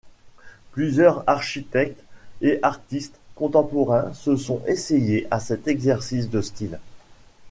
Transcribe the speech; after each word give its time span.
Plusieurs 0.71 1.23
architectes 1.29 2.03
et 2.41 2.57
artistes 2.63 3.19
contemporains 3.35 4.11
se 4.15 4.35
sont 4.35 4.59
essayé 4.65 5.27
à 5.29 5.39
cet 5.39 5.67
exercice 5.67 6.27
de 6.31 6.41
style. 6.41 6.79